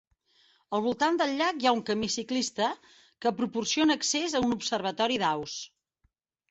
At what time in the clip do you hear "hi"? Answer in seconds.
1.65-1.69